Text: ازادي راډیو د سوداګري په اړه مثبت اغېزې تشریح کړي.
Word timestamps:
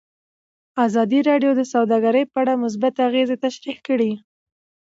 ازادي 0.85 1.19
راډیو 1.29 1.51
د 1.55 1.61
سوداګري 1.73 2.23
په 2.31 2.37
اړه 2.41 2.53
مثبت 2.63 2.93
اغېزې 3.07 3.37
تشریح 3.45 3.77
کړي. 3.87 4.11